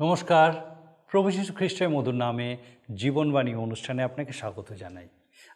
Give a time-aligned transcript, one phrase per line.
[0.00, 0.52] নমস্কার।
[1.10, 2.56] প্রভু যীশু খ্রিস্টের মধুর নামে
[2.94, 5.08] জীবনবাণী অনুষ্ঠানে আপনাকে স্বাগত জানাই।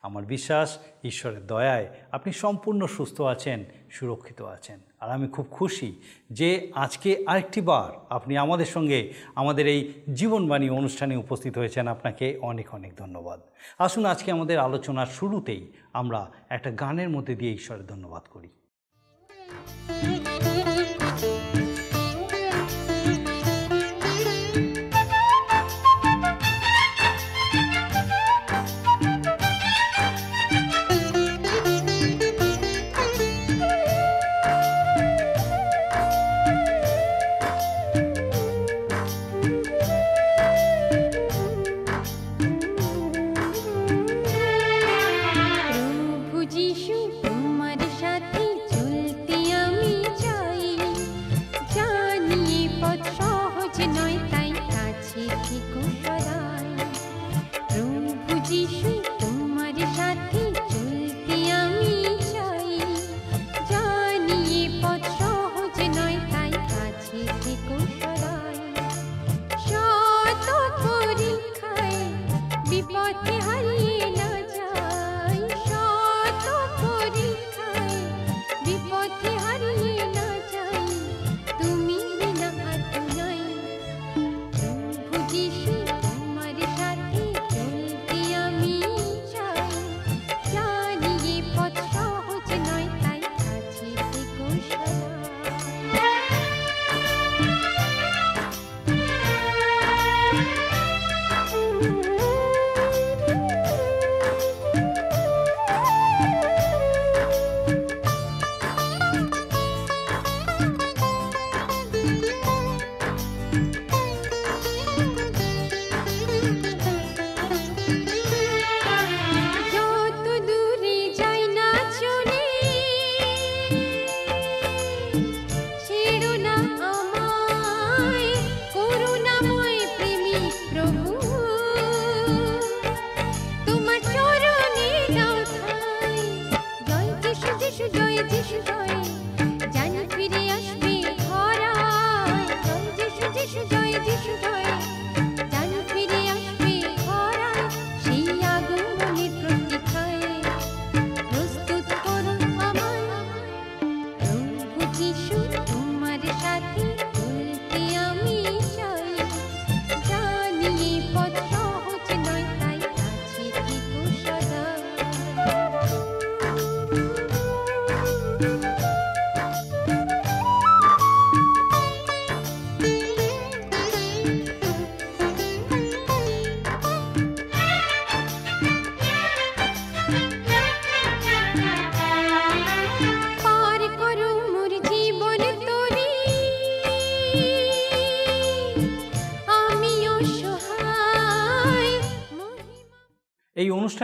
[0.04, 5.90] আমার বিশ্বাস, ঈশ্বরের দয়ায় আপনি সম্পূর্ণ সুস্থ আছেন, সুরক্ষিত আছেন। আর আমি খুব খুশি
[6.30, 9.80] যে আজকে আরেকটি বার আপনি আমাদের সঙ্গে আমাদের এই
[10.14, 13.40] জীবনবাণী অনুষ্ঠানে উপস্থিত হয়েছেন। আপনাকে অনেক অনেক ধন্যবাদ।
[13.78, 18.48] আসুন আজকে আমাদের আলোচনার শুরুতেই আমরা একটা গানের মধ্যে দিয়ে ঈশ্বরের ধন্যবাদ করি।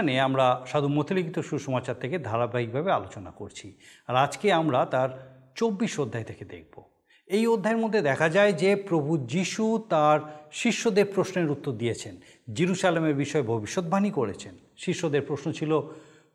[0.01, 3.67] অনুষ্ঠানে আমরা সাধু মতিলিখিত সুসমাচার থেকে ধারাবাহিকভাবে আলোচনা করছি।
[4.09, 5.09] আর আজকে আমরা তার
[5.55, 6.83] চব্বিশ অধ্যায় থেকে দেখব।
[7.27, 12.15] এই অধ্যায়ের মধ্যে দেখা যায় যে প্রভু যিশু তার শিষ্যদের প্রশ্নের উত্তর দিয়েছেন।
[12.53, 15.73] জিরুসালামের বিষয়ে ভবিষ্যৎবাণী করেছেন। শিষ্যদের প্রশ্ন ছিল,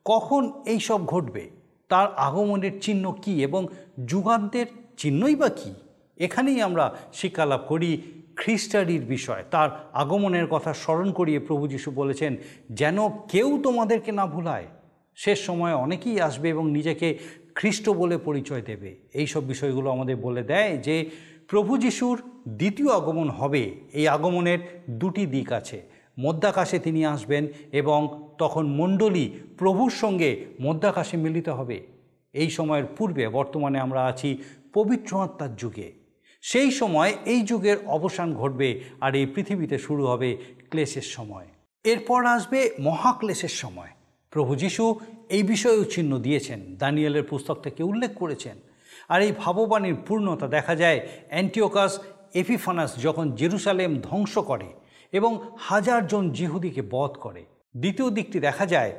[0.05, 1.49] কখন এই সব ঘটবে?
[1.89, 3.67] তার আগমনের চিহ্ন কি এবং
[4.05, 4.65] যুগান্তের
[4.97, 5.73] চিহ্নই বা কী?
[6.17, 7.91] এখানেই আমরা শিক্ষা লাভ করি
[8.35, 12.37] খ্রিস্টারির বিষয়, তার আগমনের কথা স্মরণ করিয়ে প্রভু যিশু বলেছেন,
[12.69, 14.65] যেন কেউ তোমাদেরকে না ভুলায়
[15.15, 17.17] শেষ সময়ে অনেকেই আসবে এবং নিজেকে
[17.55, 21.09] খ্রিস্ট বলে পরিচয় দেবে। এই সব বিষয়গুলো আমাদের বলে দেয় যে
[21.47, 22.17] প্রভু যিশুর
[22.47, 24.59] দ্বিতীয় আগমন হবে, এই আগমনের
[24.89, 25.81] দুটি দিক আছে।
[26.19, 31.81] মধ্যাকাশে তিনি আসবেন এবং তখন মণ্ডলী প্রভুর সঙ্গে মধ্যাকাশে মিলিত হবে।
[32.33, 34.37] এই সময়ের পূর্বে বর্তমানে আমরা আছি
[34.73, 36.04] পবিত্র আত্মার যুগে।
[36.51, 40.37] সেই সময় এই যুগের অবসান ঘটবে আর এই পৃথিবীতে শুরু হবে
[40.69, 41.47] ক্লেশের সময়।
[41.83, 43.87] এরপর আসবে মহাক্লেশের সময়।
[44.31, 44.99] প্রভু যিশু
[45.29, 48.55] এই বিষয়েও চিহ্ন দিয়েছেন। দানিয়েলের পুস্তক থেকে উল্লেখ করেছেন।
[49.09, 50.99] আর এই ভাববাণীর পূর্ণতা দেখা যায়
[51.29, 51.99] অ্যান্টিওকাস
[52.33, 54.69] এপিফানাস যখন জেরুসালেম ধ্বংস করে
[55.11, 57.45] এবং হাজারজন জিহুদিকে বধ করে।
[57.77, 58.93] দ্বিতীয় দিকটি দেখা যায়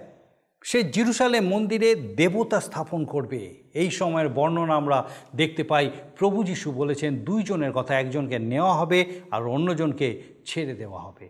[0.69, 7.17] সে জিরুসালেম মন্দিরে দেবতা স্থাপন করবে। এই সময়ের বর্ণনা আমরা দেখতে পাই। প্রভু যিশু বলেছেন,
[7.17, 11.29] দুইজনের কথা, একজনকে নেওয়া হবে আর অন্যজনকে ছেড়ে দেওয়া হবে।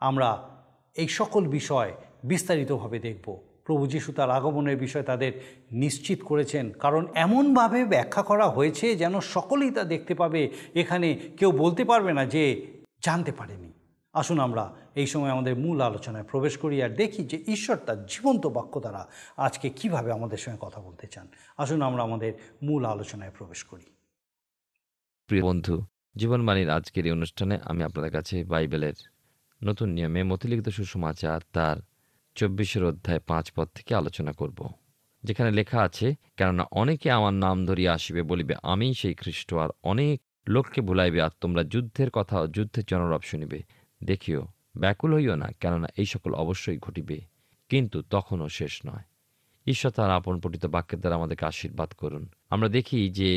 [0.00, 0.48] আমরা
[0.96, 1.92] এই সকল বিষয়
[2.24, 5.32] বিস্তারিতভাবে দেখব। প্রভু যিশু তার আগমনের বিষয় তাদের
[5.72, 11.84] নিশ্চিত করেছেন। কারণ এমনভাবে ব্যাখ্যা করা হয়েছে যেন সকলেই তা দেখতে পাবে। এখানে কেউ বলতে
[11.84, 12.66] পারবে না যে
[13.04, 13.72] জানতে পারেনি।
[14.12, 18.46] আসুন আমরা এই সময় আমাদের মূল আলোচনায় প্রবেশ করি আর দেখি যে ঈশ্বর তার জীবন্ত
[18.46, 22.32] বাক্য দ্বারা আজকে কীভাবে আমাদের সঙ্গে কথা বলতে চান। আসুন আমরা আমাদের
[22.62, 23.82] মূল আলোচনায় প্রবেশ করি।
[25.26, 25.82] প্রিয় বন্ধু
[26.16, 28.94] জীবনবাণীর আজকের এই অনুষ্ঠানে আমি আপনাদের কাছে বাইবেলের
[29.64, 31.76] নতুন নিয়মে মতিলিখিত সুসমাচার তার
[32.34, 34.68] চব্বিশের অধ্যায় পাঁচ পদ থেকে আলোচনা করব,
[35.22, 40.20] যেখানে লেখা আছে, কেননা অনেকে আমার নাম ধরিয়া আসিবে, বলিবে আমিই সেই খ্রিস্ট, আর অনেক
[40.48, 43.62] লোককে ভুলাইবে, আর তোমরা যুদ্ধের কথা, যুদ্ধের জনরব শুনিবে।
[44.04, 47.18] দেখিও ব্যাকুল হইও না, কেননা এই সকল অবশ্যই ঘটিবে,
[47.70, 49.04] কিন্তু তখনও শেষ নয়।
[49.66, 53.30] ঈশ্বর তার আপন পঠিত বাক্যের দ্বারা আমাদেরকে আশীর্বাদ করুন। আমরা দেখি যে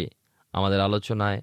[0.53, 1.41] আমাদের আলোচনায়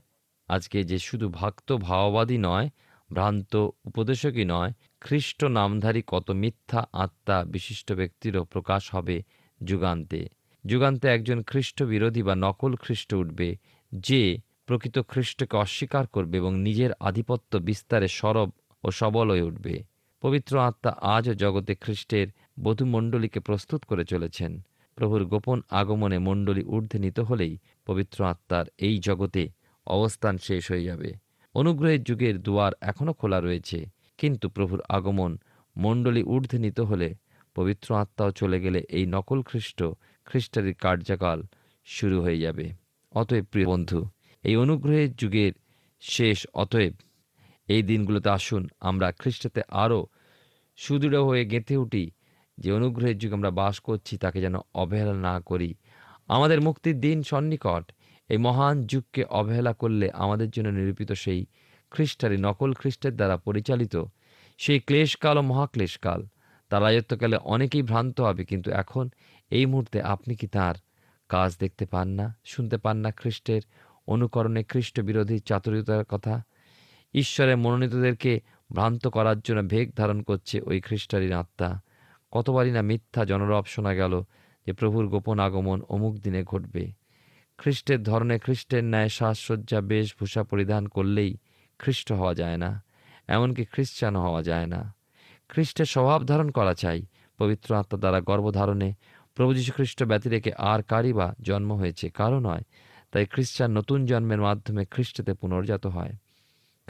[0.49, 2.69] আজকে যে শুধু ভক্ত ভাওবাদী নয়,
[3.11, 3.53] ভ্রান্ত
[3.85, 9.17] উপদেশকই নয় খ্রিস্ট নামধারী কত মিথ্যা আত্মা বিশিষ্ট ব্যক্তিরও প্রকাশ হবে
[9.63, 10.21] যুগান্তে।
[10.65, 13.49] যুগান্তে একজন খ্রিস্ট বিরোধী বা নকল খ্রিস্ট উঠবে,
[13.93, 14.23] যে
[14.67, 18.51] প্রকৃত খ্রিস্টকে অস্বীকার করবে এবং নিজের আধিপত্য বিস্তারে সরব
[18.85, 19.75] ও সবল হয়ে উঠবে।
[20.23, 22.27] পবিত্র আত্মা আজও জগতে খ্রিস্টের
[22.65, 24.53] বধুমণ্ডলীকে প্রস্তুত করে চলেছেন।
[24.99, 27.55] প্রভুর গোপন আগমনে মণ্ডলী ঊর্ধ্বে নিত হলেই
[27.89, 29.43] পবিত্র আত্মার এই জগতে
[29.87, 31.11] অবস্থান শেষ হয়ে যাবে।
[31.55, 33.79] অনুগ্রহের যুগের দুয়ার এখনও খোলা রয়েছে,
[34.19, 35.33] কিন্তু প্রভুর আগমন
[35.77, 37.09] মণ্ডলী ঊর্ধ্বে নিত হলে
[37.57, 39.79] পবিত্র আত্মাও চলে গেলে এই নকল খ্রিস্ট
[40.27, 41.39] খ্রিস্টারির কার্যকাল
[41.87, 42.67] শুরু হয়ে যাবে।
[43.15, 43.99] অতএব প্রিয় বন্ধু,
[44.45, 45.53] এই অনুগ্রহের যুগের
[46.03, 46.95] শেষ, অতএব
[47.75, 50.01] এই দিনগুলোতে আসুন, আমরা খ্রিস্টতে আরও
[50.79, 52.05] সুদৃঢ় হয়ে গেঁথে উঠি।
[52.59, 55.71] যে অনুগ্রহের যুগে আমরা বাস করছি, তাকে যেন অবহেলা না করি।
[56.35, 57.85] আমাদের মুক্তির দিন সন্নিকট।
[58.31, 61.41] এই মহান যুগকে অবহেলা করলে আমাদের জন্য নিরূপিত সেই
[61.93, 63.95] খ্রিস্টারি নকল খ্রিস্টের দ্বারা পরিচালিত
[64.61, 66.21] সেই ক্লেশকাল ও মহাক্লেশকাল।
[66.71, 69.05] তার রাজত্বকালে অনেকেই ভ্রান্ত হবে, কিন্তু এখন
[69.57, 70.77] এই মুহূর্তে আপনি কি তার
[71.31, 73.63] কাজ দেখতে পান না, শুনতে পান না খ্রিস্টের
[74.13, 76.35] অনুকরণে খ্রিস্ট বিরোধী চাতুরিতার কথা?
[77.15, 78.41] ঈশ্বরের মনোনীতদেরকে
[78.73, 81.81] ভ্রান্ত করার জন্য ভেগ ধারণ করছে ওই খ্রিস্টারির আত্মা।
[82.33, 84.23] কতবারই না মিথ্যা জনরব শোনা গেল
[84.67, 86.93] যে প্রভুর গোপন আগমন অমুক দিনে ঘটবে।
[87.59, 91.37] খ্রিস্টের ধরনে খ্রিস্টের ন্যায় সাজসজ্জা বেশভূষা পরিধান করলেই
[91.79, 92.83] খ্রিস্ট হওয়া যায় না,
[93.29, 94.95] এমনকি খ্রিস্টান হওয়া যায় না।
[95.49, 97.07] খ্রিস্টের স্বভাব ধারণ করা চাই,
[97.39, 98.95] পবিত্র আত্মা দ্বারা গর্ভধারণে
[99.35, 102.63] প্রভু যীশু খ্রিস্ট ব্যতি রেখে আর কারই বা জন্ম হয়েছে কারও নয়।
[103.13, 106.13] তাই খ্রিস্টান নতুন জন্মের মাধ্যমে খ্রিস্টেতে পুনর্জাত হয়।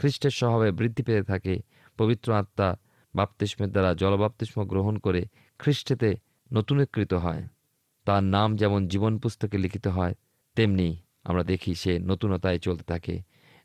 [0.01, 1.53] খ্রিস্টের স্বভাবে বৃদ্ধি পেতে থাকে।
[1.97, 2.69] পবিত্র আত্মা
[3.15, 5.21] বাপ্তিস্মের দ্বারা জলবাপ্তিস্ম গ্রহণ করে
[5.59, 6.09] খ্রিস্টেতে
[6.53, 7.43] নতুনীকৃত হয়।
[8.07, 10.13] তার নাম যেমন জীবন পুস্তকে লিখিত হয়,
[10.55, 10.87] তেমনি
[11.23, 13.15] আমরা দেখি সে নতুনতায় চলতে থাকে।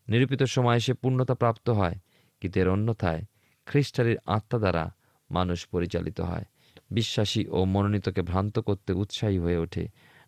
[0.09, 1.97] নিরূপিত সময়ে সে পূর্ণতা প্রাপ্ত হয়,
[2.41, 3.23] কিন্তু এর অন্যথায়
[3.67, 4.85] খ্রিস্টারির আত্মা দ্বারা
[5.31, 6.45] মানুষ পরিচালিত হয়।
[6.91, 9.85] বিশ্বাসী ও মনোনীতকে ভ্রান্ত করতে উৎসাহী হয়ে ওঠে,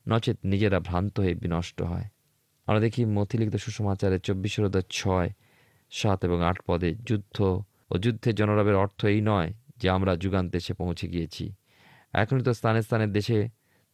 [0.09, 2.07] নচেত নিজেরা ভ্রান্ত হয়ে বিনষ্ট হয়।
[2.67, 5.31] আমরা দেখি মথিলিখিত সুসমাচারের চব্বিশের ছয়
[5.93, 7.37] সাত এবং আট পদে যুদ্ধ
[7.93, 9.51] ও যুদ্ধের জনরবের অর্থ এই নয়
[9.81, 11.45] যে আমরা যুগান্তে এসে পৌঁছে গিয়েছি।
[12.15, 13.39] এখনই তো স্থানে স্থানে দেশে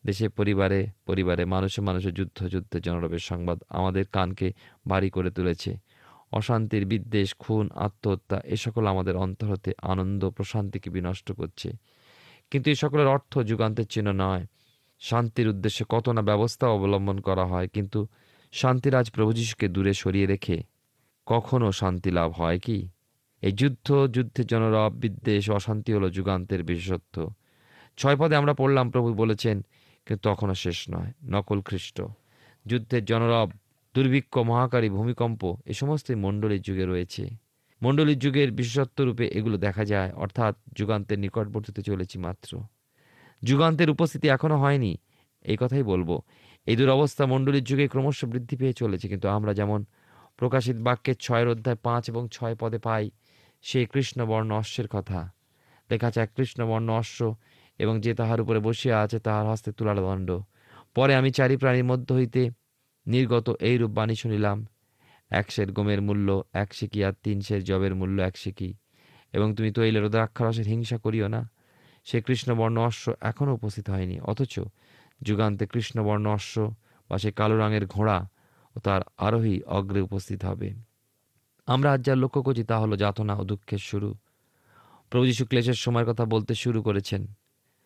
[0.05, 4.49] দেশে পরিবারে পরিবারে মানুষে মানুষে যুদ্ধ যুদ্ধের জনরবের সংবাদ আমাদের কানকে
[4.89, 5.73] ভারী করে তুলেছে।
[6.33, 11.69] অশান্তির বিদ্বেষ, খুন, আত্মহত্যা এ সকল আমাদের অন্তর হতে আনন্দ প্রশান্তিকে বিনষ্ট করছে।
[12.51, 14.45] কিন্তু এই সকলের অর্থ যুগান্তের চিহ্ন নয়।
[15.03, 18.01] শান্তির উদ্দেশ্যে কত না ব্যবস্থা অবলম্বন করা হয়, কিন্তু
[18.53, 20.57] শান্তিরাজ প্রভু যীশুকে দূরে সরিয়ে রেখে
[21.27, 22.79] কখনো শান্তি লাভ হয় কি?
[23.43, 27.17] এই যুদ্ধ যুদ্ধের জনরব বিদ্বেষ, অশান্তি হলো যুগান্তের বিশেষত্ব।
[27.99, 29.57] ছয় পদে আমরা পড়লাম, প্রভু বলেছেন,
[30.07, 31.97] কিন্তু তখনও শেষ নয় নকল খ্রিস্ট
[32.67, 33.49] যুদ্ধের জনরব
[33.95, 37.25] দুর্ভিক্ষ, মহাকারী, ভূমিকম্প, এ সমস্তই মণ্ডলীর যুগে রয়েছে।
[37.83, 42.51] মণ্ডলীর যুগের বিশেষত্ব রূপে এগুলো দেখা যায়, অর্থাৎ যুগান্তের নিকটবর্তীতে চলেছি মাত্র।
[43.43, 44.93] যুগান্তের উপস্থিতি এখনও হয়নি,
[45.45, 46.11] এই কথাই বলব।
[46.67, 49.81] এই দুরবস্থা মণ্ডলীর যুগে ক্রমশ বৃদ্ধি পেয়ে চলেছে, কিন্তু আমরা যেমন
[50.37, 53.11] প্রকাশিত বাক্যের ছয়ের অধ্যায় পাঁচ এবং ছয় পদে পাই
[53.63, 55.31] সেই কৃষ্ণবর্ণ অশ্বের কথা।
[55.91, 57.35] লেখা আছে এক কৃষ্ণবর্ণ অশ্ব
[57.79, 60.31] এবং যে তাহার উপরে বসিয়া আছে তাহার হস্তে তুলার দণ্ড।
[60.95, 62.51] পরে আমি চারি প্রাণীর মধ্য হইতে
[63.07, 64.67] নির্গত এইরূপ বাণী শুনিলাম।
[65.31, 68.75] এক সের গমের মূল্য এক সিকি আর তিন সের জবের মূল্য এক সিকি।
[69.33, 71.51] এবং তুমি তৈলের দ্রাক্ষারসের হিংসা করিও না।
[72.05, 74.61] সে কৃষ্ণবর্ণ অশ্ব এখনও উপস্থিত হয়নি। অথচ
[75.23, 76.75] যুগান্তে কৃষ্ণবর্ণ অশ্ব
[77.09, 78.29] বা সে কালো রঙের ঘোড়া
[78.77, 80.75] ও তার আরোহী অগ্রে উপস্থিত হবে।
[81.67, 84.15] আমরা আজ যা লক্ষ্য করছি তা হলো যাতনা ও দুঃখের শুরু।
[85.11, 87.27] প্রভু যীশু ক্লেশের সময়ের কথা বলতে শুরু করেছেন।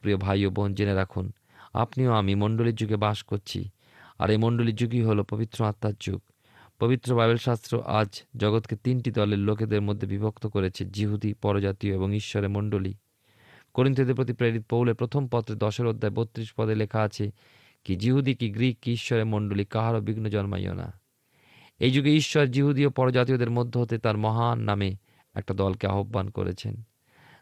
[0.00, 1.32] প্রিয় ভাই ও বোন, জেনে রাখুন,
[1.74, 3.68] আপনিও আমি মণ্ডলীর যুগে বাস করছি।
[4.18, 6.20] আর এই মণ্ডলীর যুগই হলো পবিত্র আত্মার যুগ।
[6.78, 12.48] পবিত্র বাইবেল শাস্ত্র আজ জগৎকে তিনটি দলের লোকেদের মধ্যে বিভক্ত করেছে, জিহুদি, পরজাতীয় এবং ঈশ্বরের
[12.48, 12.94] মণ্ডলী।
[13.74, 17.30] করিন্থীয়দের প্রতি প্রেরিত পৌলের প্রথম পত্রে দশের অধ্যায় বত্রিশ পদে লেখা আছে
[17.84, 21.00] কি জিহুদি কি গ্রিক কি ঈশ্বরের মণ্ডলী কাহারও বিঘ্ন জন্মাইও না
[21.80, 24.96] এই যুগে ঈশ্বর জিহুদি ও পরজাতীয়দের মধ্য হতে তার মহান নামে
[25.34, 26.82] একটা দলকে আহ্বান করেছেন,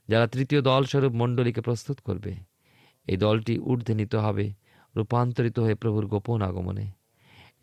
[0.09, 2.33] যারা তৃতীয় দলস্বরূপ মণ্ডলীকে প্রস্তুত করবে।
[3.07, 4.53] এই দলটি ঊর্ধ্বে নিতে হবে,
[4.97, 6.87] রূপান্তরিত হয়ে প্রভুর গোপন আগমনে।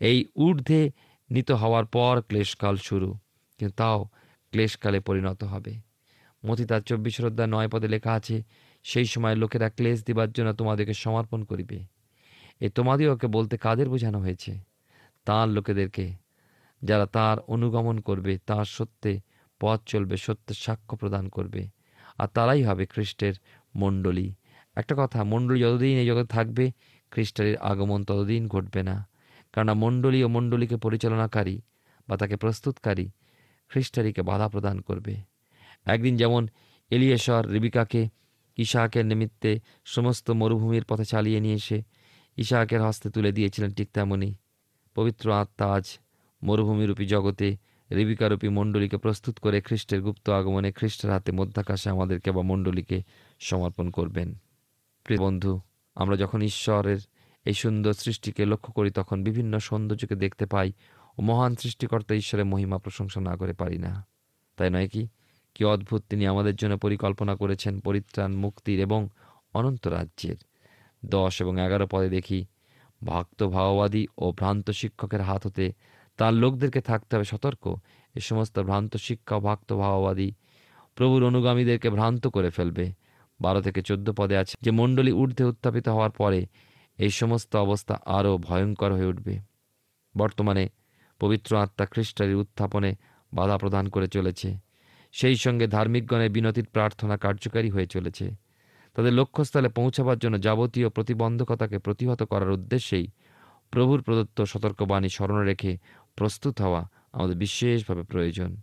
[0.00, 0.90] এই ঊর্ধ্বে
[1.30, 3.10] নিত হওয়ার পর ক্লেশকাল শুরু,
[3.60, 3.98] কিন্তু তাও
[4.52, 5.72] ক্লেশকালে পরিণত হবে।
[6.46, 8.42] মতি তার চব্বিশ অধ্যায় নয় পদে লেখা আছে,
[8.84, 11.93] সেই সময় লোকেরা ক্লেশ দিবার জন্য তোমাদেরকে সমর্পণ করিবে।
[12.60, 14.58] এ তোমাদিওকে বলতে কাদের বোঝানো হয়েছে?
[15.24, 16.12] তার লোকেদেরকে,
[16.82, 19.20] যারা তার অনুগমন করবে, তার সত্যে
[19.60, 21.68] পথ চলবে সত্যের সাক্ষ্য প্রদান করবে,
[22.18, 23.34] আর তারাই হবে খ্রিস্টের
[23.76, 24.34] মণ্ডলী।
[24.76, 26.72] একটা কথা, মণ্ডলী যতদিন এই জগতে থাকবে,
[27.10, 29.08] খ্রিস্টের আগমন ততদিন ঘটবে না।
[29.52, 31.60] কেননা মণ্ডলী ও মণ্ডলীকে পরিচালনাকারী
[32.08, 33.10] বা তাকে প্রস্তুতকারী
[33.68, 35.16] খ্রিস্টারিকে বাধা প্রদান করবে।
[35.84, 36.48] একদিন যেমন
[36.90, 38.08] এলিয়েশ্বর রিবিকাকে
[38.56, 41.82] ইশাকের নিমিত্তে সমস্ত মরুভূমির পথে চালিয়ে নিয়ে এসে
[42.36, 44.34] ইশাকের হস্তে তুলে দিয়েছিলেন ঠিক তেমনই।
[44.94, 45.98] পবিত্র আত্মা আজ
[46.42, 47.56] মরুভূমিরূপী জগতে
[47.90, 53.02] রেবিকারূপী মণ্ডলীকে প্রস্তুত করে খ্রিস্টের গুপ্ত আগমনে খ্রিস্টের হাতে মধ্যাকাশে আমাদেরকে বা মণ্ডলীকে
[53.40, 54.34] সমর্পণ করবেন।
[55.04, 55.60] প্রিয় বন্ধু,
[55.94, 56.98] আমরা যখন ঈশ্বরের
[57.44, 60.72] এই সুন্দর সৃষ্টিকে লক্ষ্য করি, তখন বিভিন্ন সৌন্দর্যকে দেখতে পাই
[61.18, 64.06] ও মহান সৃষ্টিকর্তা ঈশ্বরের মহিমা প্রশংসা না করে পারি না।
[64.56, 65.08] তাই নয় কি?
[65.54, 69.08] কি অদ্ভুত তিনি আমাদের জন্য পরিকল্পনা করেছেন পরিত্রাণ, মুক্তির এবং
[69.54, 70.36] অনন্ত রাজ্যের।
[71.04, 72.44] দশ এবং এগারো পদে দেখি
[73.04, 75.72] ভক্ত, ভাওবাদী ও ভ্রান্ত শিক্ষকের হাত হতে
[76.16, 77.76] তার লোকদেরকে থাকতে হবে সতর্ক।
[78.14, 80.32] এ সমস্ত ভ্রান্ত শিক্ষা ভক্ত, ভাওবাদী
[80.94, 82.92] প্রভুর অনুগামীদেরকে ভ্রান্ত করে ফেলবে।
[83.40, 86.46] বারো থেকে চোদ্দ পদে আছে যে মণ্ডলী ঊর্ধ্বে উত্থাপিত হওয়ার পরে
[86.98, 89.38] এই সমস্ত অবস্থা আরও ভয়ঙ্কর হয়ে উঠবে।
[90.16, 90.68] বর্তমানে
[91.20, 92.94] পবিত্র আত্মা খ্রিস্টারির উত্থাপনে
[93.34, 94.58] বাধা প্রদান করে চলেছে।
[95.12, 98.44] সেই সঙ্গে ধার্মিকগণের বিনতির প্রার্থনা কার্যকারী হয়ে চলেছে।
[98.94, 103.06] তাদের লক্ষ্যস্থলে পৌঁছাবার জন্য যাবতীয় প্রতিবন্ধকতাকে প্রতিহত করার উদ্দেশ্যেই
[103.70, 105.78] প্রভুর প্রদত্ত সতর্কবাণী স্মরণে রেখে
[106.16, 108.56] প্রস্তুত হওয়া আমাদের বিশেষভাবে প্রয়োজন।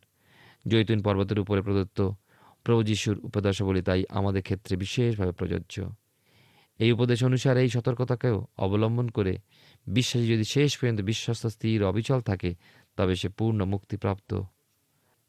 [0.68, 2.12] জৈতুন পর্বতের উপরে প্রদত্ত
[2.64, 5.76] প্রভু যিশুর উপদেশাবলী তাই আমাদের ক্ষেত্রে বিশেষভাবে প্রযোজ্য।
[6.80, 9.38] এই উপদেশ অনুসারে এই সতর্কতাকেও অবলম্বন করে
[9.88, 12.56] বিশ্বাসী যদি শেষ পর্যন্ত বিশ্বস্ত স্থির অবিচল থাকে,
[12.98, 14.32] তবে সে পূর্ণ মুক্তিপ্রাপ্ত।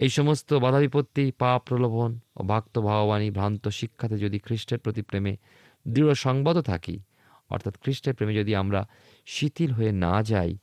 [0.03, 5.37] এই সমস্ত বাধা বিপত্তি পাপ, প্রলোভন ও ভক্ত, ভাববাণী, ভ্রান্ত শিক্ষাতে যদি খ্রিস্টের প্রতি প্রেমে
[5.89, 6.99] দৃঢ় সংবদ্ধ থাকি,
[7.51, 8.89] অর্থাৎ খ্রিস্টের প্রেমে যদি আমরা
[9.27, 10.59] শিথিল হয়ে না যাই,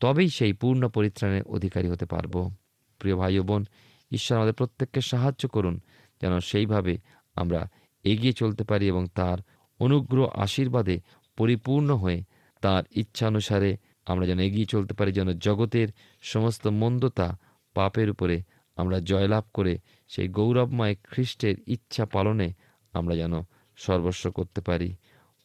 [0.00, 2.50] তবেই সেই পূর্ণ পরিত্রাণের অধিকারী হতে পারব।
[2.98, 3.64] প্রিয় ভাই বোন,
[4.12, 5.80] ঈশ্বর আমাদের প্রত্যেককে সাহায্য করুন
[6.20, 6.98] যেন সেইভাবে
[7.34, 7.68] আমরা
[8.04, 9.38] এগিয়ে চলতে পারি এবং তার
[9.80, 11.00] অনুগ্রহ, আশীর্বাদে
[11.36, 12.24] পরিপূর্ণ হয়ে
[12.60, 15.88] তার ইচ্ছা অনুসারে আমরা যেন এগিয়ে চলতে পারি, যেন জগতের
[16.22, 17.38] সমস্ত মন্দতা
[17.74, 18.42] পাপের উপরে
[18.76, 19.78] আমরা জয়লাভ করে
[20.08, 22.52] সেই গৌরবময় খ্রিস্টের ইচ্ছা পালনে
[22.92, 23.42] আমরা যেন
[23.76, 24.96] সর্বস্ব করতে পারি।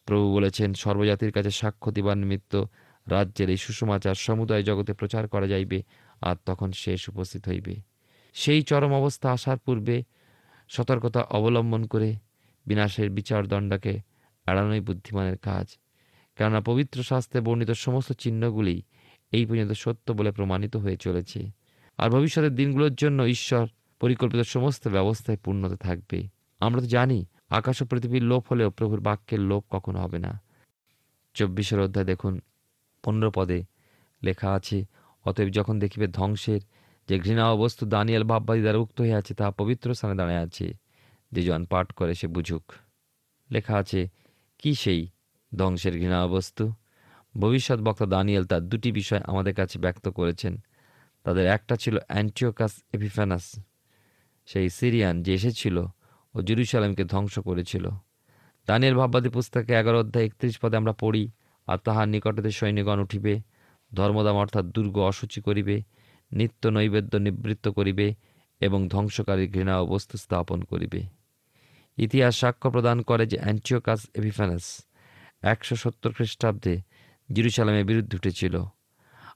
[0.06, 2.64] প্রভু বলেছেন, সর্বজাতির কাছে সাক্ষ্য দিবার নিমিত্ত
[3.06, 5.82] রাজ্যের এই সুসমাচার সমুদায় জগতে প্রচার করা যাইবে
[6.20, 7.74] আর তখন শেষ উপস্থিত হইবে।
[8.34, 10.02] সেই চরম অবস্থা আসার পূর্বে
[10.68, 12.16] সতর্কতা অবলম্বন করে
[12.66, 14.00] বিনাশের বিচার দণ্ডকে
[14.46, 15.66] এড়ানোই বুদ্ধিমানের কাজ।
[16.36, 18.82] কেননা পবিত্র শাস্ত্রে বর্ণিত সমস্ত চিহ্নগুলি
[19.32, 21.59] এই পর্যন্ত সত্য বলে প্রমাণিত হয়ে চলেছে।
[22.00, 23.66] আর ভবিষ্যতের দিনগুলোর জন্য ঈশ্বর
[24.00, 26.28] পরিকল্পিত সমস্ত ব্যবস্থায় পূর্ণতা থাকবে।
[26.60, 30.40] আমরা তো জানি, আকাশ ও পৃথিবীর লোপ হলেও প্রভুর বাক্যের লোপ কখনো হবে না।
[31.34, 32.40] চব্বিশের অধ্যায় দেখুন,
[33.02, 33.64] পনেরো পদে
[34.24, 34.84] লেখা আছে,
[35.24, 36.60] অতএব যখন দেখিবে ধ্বংসের
[37.08, 40.74] যে ঘৃণা ও বস্তু দানিয়াল ভাববাদী দ্বারা উক্ত হয়ে আছে, তাহা পবিত্র স্থানে দাঁড়ায় আছে।
[41.32, 42.72] যে জন পাঠ করে সে বুঝুক।
[43.52, 44.08] লেখা আছে,
[44.58, 45.08] কি সেই
[45.56, 46.72] ধ্বংসের ঘৃণা বস্তু?
[47.38, 50.58] ভবিষ্যৎ বক্তা দানিয়েল তার দুটি বিষয় আমাদের কাছে ব্যক্ত করেছেন।
[51.24, 53.44] তাদের একটা ছিল অ্যান্টিওকাস এপিফ্যানাস,
[54.48, 55.76] সেই সিরিয়ান যে এসেছিল
[56.34, 57.84] ও জেরুসালেমকে ধ্বংস করেছিল।
[58.68, 61.24] দানিয়েল ভাববাদী পুস্তকে এগারো অধ্যায় একত্রিশ পদে আমরা পড়ি,
[61.68, 63.32] আর তাহার নিকটতে সৈন্যগণ উঠিবে,
[63.92, 65.76] ধর্মদাম অর্থাৎ দুর্গ অসুচি করিবে,
[66.32, 68.06] নিত্য নৈবেদ্য নিবৃত্ত করিবে
[68.60, 71.00] এবং ধ্বংসকারী ঘৃণা বস্তু স্থাপন করিবে।
[71.98, 74.64] ইতিহাস সাক্ষ্য প্রদান করে যে অ্যান্টিওকাস এপিফ্যানাস
[75.42, 76.74] একশো সত্তর খ্রিস্টাব্দে
[77.28, 78.54] জিরুসালামের বিরুদ্ধে উঠেছিল।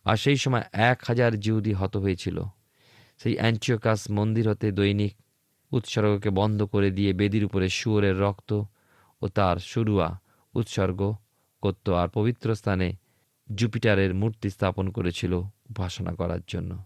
[0.05, 2.43] আর সেই সময় এক হাজার জিহুদি হত হয়েছিল।
[3.19, 5.15] সেই অ্যান্টিওকাস মন্দির হতে দৈনিক
[5.73, 8.63] উৎসর্গকে বন্ধ করে দিয়ে বেদির উপরে শুয়োরের রক্ত
[9.23, 10.19] ও তার সুরুয়া
[10.55, 11.13] উৎসর্গ
[11.63, 12.97] করত আর পবিত্র স্থানে
[13.55, 15.33] জুপিটারের মূর্তি স্থাপন করেছিল
[15.71, 16.85] উপাসনা করার জন্য।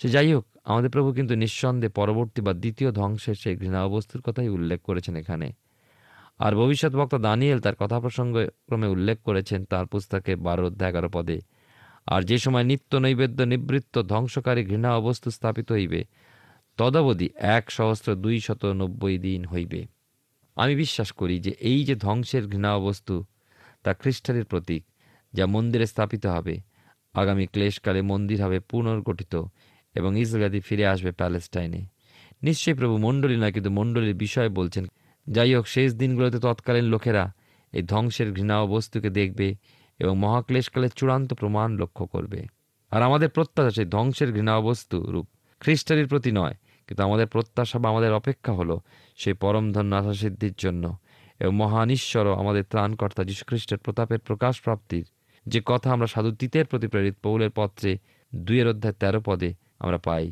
[0.00, 4.48] সে যাই হোক, আমাদের প্রভু কিন্তু নিঃসন্দেহে পরবর্তী বা দ্বিতীয় ধ্বংসের সেই ঘৃণা অবস্থার কথাই
[4.48, 5.52] উল্লেখ করেছেন এখানে।
[6.38, 11.08] আর ভবিষ্যৎ বক্তা দানিয়েল তার কথা প্রসঙ্গে ক্রমে উল্লেখ করেছেন তার পুস্তকে বারো অধ্যায় এগারো
[11.08, 11.40] পদে।
[12.06, 16.00] আর যে সময় নিত্য নৈবেদ্য নিবৃত্ত ধ্বংসকারী ঘৃণা অবস্তু স্থাপিত হইবে,
[16.78, 19.80] তদবধি এক সহস্র দুই শত নব্বই দিন হইবে।
[20.56, 23.14] আমি বিশ্বাস করি যে এই যে ধ্বংসের ঘৃণা অবস্তু
[23.82, 24.82] তা খ্রিস্টানের প্রতীক,
[25.34, 26.54] যা মন্দিরে স্থাপিত হবে,
[27.14, 29.34] আগামী ক্লেশকালে মন্দির হবে পুনর্গঠিত
[29.94, 31.82] এবং ইসরায়েলি ফিরে আসবে প্যালেস্টাইনে।
[32.42, 34.84] নিশ্চয়ই প্রভু মণ্ডলী নয়, কিন্তু মণ্ডলীর বিষয় বলছেন,
[35.26, 37.24] যাই হোক, শেষ দিনগুলোতে তৎকালীন লোকেরা
[37.72, 39.46] এই ধ্বংসের ঘৃণা বস্তুকে দেখবে
[40.00, 42.40] এবং মহাক্লেশকালের চূড়ান্ত প্রমাণ লক্ষ্য করবে।
[42.92, 45.26] আর আমাদের প্রত্যাশা সেই ধ্বংসের ঘৃণাবস্তু রূপ।
[45.60, 46.56] খ্রিস্টানের প্রতি নয়,
[46.88, 48.76] কিন্তু আমাদের প্রত্যাশা বা আমাদের অপেক্ষা হলো
[49.16, 50.84] সেই পরমধন্য আশাসিদ্ধির জন্য
[51.40, 55.04] এবং মহান ঈশ্বর আমাদের ত্রাণকর্তা যীশুখ্রিস্টের প্রতাপের প্রকাশ প্রাপ্তির
[55.46, 57.90] যে কথা আমরা সাধু তিতের প্রতি প্রেরিত পৌলের পত্রে
[58.32, 59.50] দুইয়ের অধ্যায় তেরো পদে
[59.84, 60.26] আমরা পাই।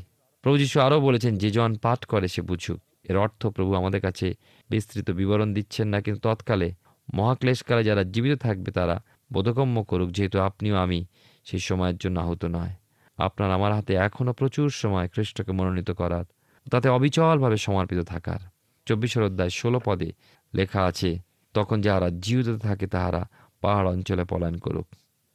[0.45, 2.79] প্রভু যীশু আরও বলেছেন, যে জন পাঠ করে সে বুঝুক।
[3.09, 4.29] এর অর্থ প্রভু আমাদের কাছে
[4.71, 6.69] বিস্তৃত বিবরণ দিচ্ছেন না, কিন্তু তৎকালে
[7.09, 8.97] মহাক্লেশকালে যারা জীবিত থাকবে তারা
[9.35, 11.01] বোধগম্য করুক, যেহেতু আপনিও আমি
[11.47, 12.75] সেই সময়ের জন্য আহত নয়।
[13.19, 16.27] আপনার আমার হাতে এখনও প্রচুর সময় খ্রিস্টকে মনোনীত করার,
[16.73, 18.41] তাতে অবিচলভাবে সমর্পিত থাকার।
[18.87, 20.11] চব্বিশের অধ্যায় ষোলো পদে
[20.55, 21.11] লেখা আছে,
[21.55, 23.23] তখন যাহারা জিহুদে থাকে তাহারা
[23.61, 24.87] পাহাড় অঞ্চলে পলায়ন করুক।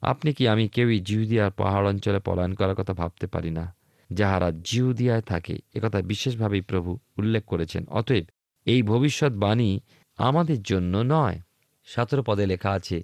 [0.04, 3.66] আপনি কি আমি কেউই জিহুদিয়ার পাহাড় অঞ্চলে পলায়ন করার কথা ভাবতে পারি না?
[4.10, 8.26] যাহারা জিহুদিয়ায় থাকে একথা বিশেষভাবেই প্রভু উল্লেখ করেছেন, অতএব
[8.66, 9.72] এই ভবিষ্যৎবাণী
[10.20, 11.38] আমাদের জন্য নয়।
[11.88, 12.98] সতেরো পদে লেখা আছে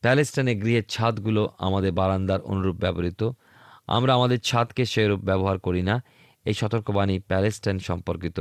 [0.00, 3.30] প্যালেস্টাইনে গৃহের ছাদগুলো আমাদের বারান্দার অনুরূপ ব্যবহৃত।
[3.86, 6.02] আমরা আমাদের ছাদকে সেরূপ ব্যবহার করি না।
[6.44, 8.40] এই সতর্কবাণী প্যালেস্টাইন সম্পর্কিত।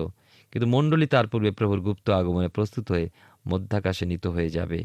[0.52, 3.10] কিন্তু মণ্ডলী তার পূর্বে প্রভুর গুপ্ত আগমনে প্রস্তুত হয়ে
[3.48, 4.84] মধ্যাকাশে নিত হয়ে যাবে।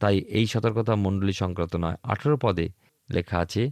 [0.00, 2.68] তাই এই সতর্কতা মণ্ডলী সংক্রান্ত নয়, আঠেরো পদে
[3.10, 3.70] লেখা আছে,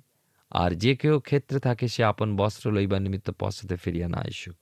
[0.51, 4.57] আর যে কেউ ক্ষেত্রে থাকে, সে আপন বস্ত্র লইবার নিমিত্ত পশ্চাতে ফিরিয়া না আসুক।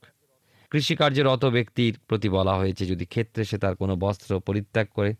[0.71, 5.15] কৃষিকার্যের অত ব্যক্তির প্রতি বলা হয়েছে, যদি ক্ষেত্রে সে তার কোনো বস্ত্র পরিত্যাগ করে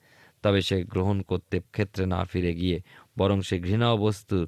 [0.46, 2.78] তবে সে গ্রহণ করতে ক্ষেত্রে না ফিরে গিয়ে
[3.18, 4.46] বরং সে ঘৃণা বস্তুর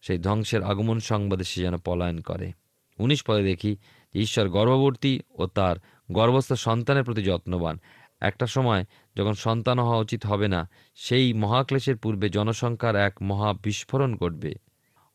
[0.00, 2.52] সেই ধ্বংসের আগমন সংবাদে সে যেন পলায়ন করে।
[2.98, 3.72] উনিশ পদে দেখি
[4.14, 5.76] ঈশ্বর গর্ভবর্তী ও তার
[6.12, 7.76] গর্ভস্থ সন্তানের প্রতি যত্নবান।
[8.20, 8.82] একটা সময়
[9.16, 10.60] যখন সন্তান হওয়া উচিত হবে না,
[10.94, 14.52] সেই মহাক্লেশের পূর্বে জনসংখ্যার এক মহা বিস্ফোরণ ঘটবে।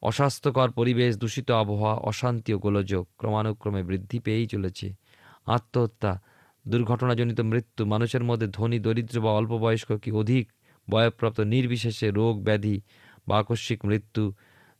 [0.02, 4.88] অস্বাস্থ্যকর পরিবেশ, দূষিত আবহাওয়া, অশান্তি ও গোলযোগ ক্রমানুক্রমে বৃদ্ধি পেয়েই চলেছে।
[5.46, 6.12] আত্মহত্যা
[6.68, 10.52] দুর্ঘটনাজনিত মৃত্যু, মানুষের মধ্যে ধনী, দরিদ্র বা অল্প বয়স্ক কি অধিক?
[10.90, 12.82] বয়প্রাপ্ত নির্বিশেষে রোগ, ব্যাধি
[13.28, 14.34] বা আকস্মিক মৃত্যু,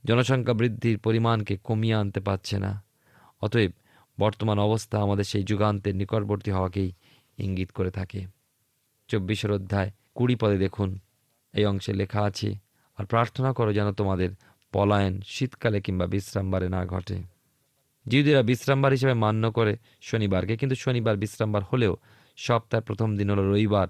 [0.06, 2.84] জনসংখ্যা বৃদ্ধির পরিমাণকে কমিয়ে আনতে পারছে না।
[3.42, 3.72] অতএব
[4.20, 6.92] বর্তমান অবস্থা আমাদের সেই যুগান্তের নিকটবর্তী হওয়াকেই
[7.38, 8.26] ইঙ্গিত করে থাকে।
[9.08, 11.00] চব্বিশের অধ্যায়, কুড়ি পদে দেখুন।
[11.54, 12.56] এই অংশে লেখা আছে,
[12.98, 14.30] আর প্রার্থনা করো যেন তোমাদের
[14.72, 17.35] পলায়ন শীতকালে কিংবা বিশ্রামবারে না ঘটে।
[18.08, 19.74] জিহুদিরা বিশ্রামবার হিসেবে মান্য করে
[20.10, 21.94] শনিবারকে, কিন্তু শনিবার বিশ্রামবার হলেও
[22.38, 23.88] সপ্তাহের প্রথম দিন হলো রবিবার।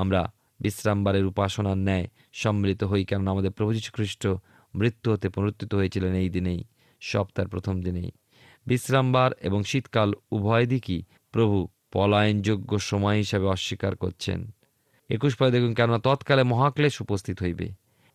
[0.00, 0.20] আমরা
[0.60, 2.06] বিশ্রামবারের উপাসনার ন্যায়
[2.42, 4.22] সম্মিলিত হই কেননা আমাদের প্রভু খ্রিস্ট
[4.74, 6.60] মৃত্যু হতে পুনরুত্থিত হয়েছিলেন এই দিনেই,
[7.02, 8.10] সপ্তাহের প্রথম দিনেই।
[8.66, 11.00] বিশ্রামবার এবং শীতকাল উভয় দিকই
[11.34, 11.56] প্রভু
[11.94, 14.40] পলায়নযোগ্য সময় হিসাবে অস্বীকার করছেন।
[15.10, 17.66] একুশ পদে দেখুন, কেননা তৎকালে মহাক্লেশ উপস্থিত হইবে।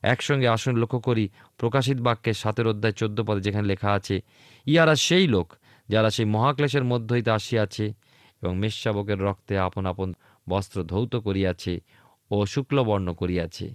[0.04, 1.26] একসঙ্গে আসন লক্ষ্য করি।
[1.60, 4.16] প্রকাশিত বাক্যের সাতের অধ্যায় চোদ্দ পদে যেখানে লেখা আছে
[4.68, 5.48] ইহারা সেই লোক
[5.90, 7.86] যারা সেই মহাক্লেশের মধ্য হইতে আসিয়াছে
[8.42, 10.10] এবং মেষশাবকের রক্তে আপন আপন
[10.48, 11.74] বস্ত্র ধৌত করিয়াছে
[12.32, 13.68] ও শুক্লবর্ণ করিয়াছে।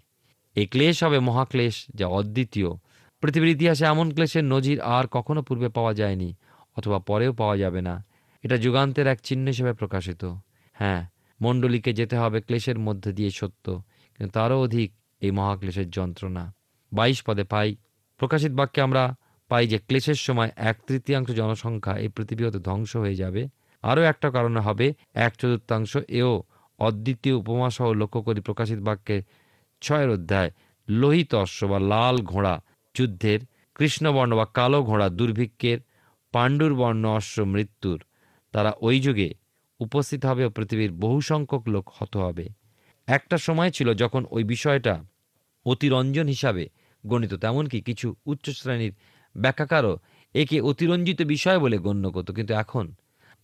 [0.57, 2.71] এই ক্লেশ হবে মহাক্লেশ যা অদ্বিতীয়।
[3.23, 6.31] পৃথিবীর ইতিহাসে এমন ক্লেশের নজির আর কখনো পূর্বে পাওয়া যায়নি
[6.77, 7.95] অথবা পরেও পাওয়া যাবে না।
[8.45, 10.23] এটা যুগান্তের এক চিহ্ন হিসেবে প্রকাশিত।
[10.77, 11.03] হ্যাঁ
[11.41, 13.67] মণ্ডলীকে যেতে হবে ক্লেশের মধ্যে দিয়ে সত্য,
[14.15, 16.55] কিন্তু তারও অধিক এই মহাক্লেশের যন্ত্রণা।
[16.93, 17.77] বাইশ পদে পাই।
[18.19, 19.15] প্রকাশিত বাক্যে আমরা
[19.49, 23.49] পাই যে, ক্লেশের সময় এক তৃতীয়াংশ জনসংখ্যা এই পৃথিবী হতে ধ্বংস হয়ে যাবে।
[23.83, 26.43] আরও একটা কারণে হবে, এক চতুর্থাংশ এও
[26.79, 29.23] অদ্বিতীয় উপমা সহ লক্ষ্য করি প্রকাশিত বাক্যে
[29.81, 30.51] ছয়ের অধ্যায়,
[30.89, 32.63] লোহিত অশ্ব বা লাল ঘোড়া
[32.95, 33.41] যুদ্ধের,
[33.75, 35.79] কৃষ্ণবর্ণ বা কালো ঘোড়া দুর্ভিক্ষের,
[36.33, 38.03] পাণ্ডুর বর্ণ অশ্ব মৃত্যুর।
[38.53, 39.35] তারা ওই যুগে
[39.81, 42.49] উপস্থিত হবে ও পৃথিবীর বহু সংখ্যক লোক হত হবে।
[43.09, 45.05] একটা সময় ছিল যখন ওই বিষয়টা
[45.67, 46.69] অতিরঞ্জন হিসাবে
[47.07, 48.95] গণিত তেমনকি কিছু উচ্চ শ্রেণির
[49.37, 49.99] ব্যাখ্যাকারও
[50.35, 52.95] একে অতিরঞ্জিত বিষয় বলে গণ্য করত। কিন্তু এখন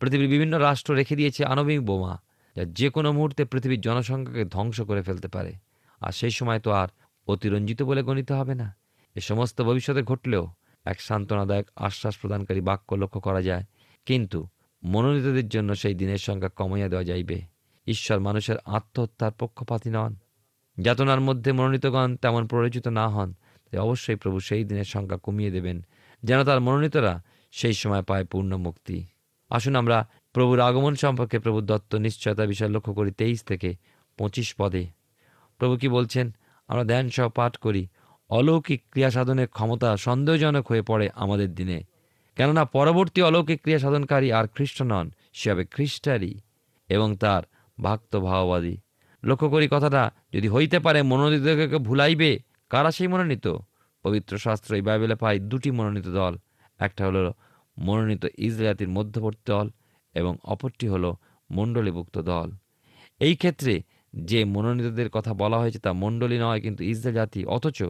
[0.00, 2.18] পৃথিবীর বিভিন্ন রাষ্ট্র রেখে দিয়েছে আণবিক বোমা
[2.56, 5.52] যা যে কোনো মুহূর্তে পৃথিবীর জনসংখ্যাকে ধ্বংস করে ফেলতে পারে।
[6.00, 6.88] আর সেই সময় তো আর
[7.28, 8.76] অতিরঞ্জিত বলে গণিত হবে না।
[9.14, 10.48] এ সমস্ত ভবিষ্যতে ঘটলেও
[10.84, 13.64] এক সান্ত্বনাদায়ক আশ্বাস প্রদানকারী বাক্য লক্ষ্য করা যায়।
[14.06, 14.48] কিন্তু
[14.82, 17.51] মনোনীতদের জন্য সেই দিনের সংখ্যা কমাইয়া দেওয়া যাইবে।
[17.86, 20.16] ঈশ্বর মানুষের আত্মহত্যার পক্ষপাতী নন।
[20.80, 23.34] যাতনার মধ্যে মনোনীতগণ তেমন প্ররোচিত না হন,
[23.70, 25.82] তাই অবশ্যই প্রভু সেই দিনের সংখ্যা কমিয়ে দেবেন,
[26.22, 29.06] যেন তার মনোনীতরা সেই সময় পায় পূর্ণ মুক্তি।
[29.50, 33.74] আসুন আমরা প্রভুর আগমন সম্পর্কে প্রভু দত্ত নিশ্চয়তা বিষয় লক্ষ্য করি তেইশ থেকে
[34.18, 34.86] পঁচিশ পদে।
[35.58, 36.32] প্রভু কি বলছেন?
[36.68, 37.86] আমরা ধ্যান সহ পাঠ করি,
[38.28, 41.82] অলৌকিক ক্রিয়া সাধনের ক্ষমতা সন্দেহজনক হয়ে পড়ে আমাদের দিনে।
[42.36, 46.40] কেননা পরবর্তী অলৌকিক ক্রিয়া সাধনকারী আর খ্রিস্ট নন, সে হবে খ্রিস্টারই
[46.88, 47.42] এবং তার
[47.80, 48.76] ভক্ত ভাওবাদী
[49.24, 52.38] লক্ষ্য করি কথাটা, যদি হইতে পারে মনোনীতকে ভুলাইবে,
[52.70, 53.56] কারা সেই মনোনীত?
[54.02, 56.36] পবিত্র শাস্ত্র এই বাইবেলে পাই দুটি মনোনীত দল।
[56.78, 57.32] একটা হলো
[57.78, 59.70] মনোনীত ইসরায়াতির মধ্যবর্তী দল
[60.14, 61.16] এবং অপরটি হলো
[61.50, 62.50] মণ্ডলীভুক্ত দল।
[63.20, 63.82] এই ক্ষেত্রে
[64.14, 67.82] যে মনোনীতদের কথা বলা হয়েছে তা মণ্ডলী নয়, কিন্তু ইসরায়েল জাতি, অথচ